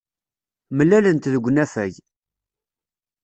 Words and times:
Mlalent 0.77 1.27
deg 1.33 1.45
unafag. 1.49 1.93